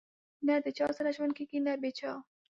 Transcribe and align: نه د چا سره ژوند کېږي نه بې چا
نه 0.47 0.55
د 0.65 0.67
چا 0.77 0.87
سره 0.97 1.09
ژوند 1.15 1.33
کېږي 1.37 1.59
نه 1.67 1.73
بې 1.81 1.91
چا 1.99 2.11